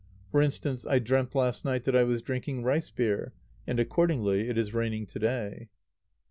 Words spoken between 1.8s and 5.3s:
that I was drinking rice beer, and accordingly it is raining to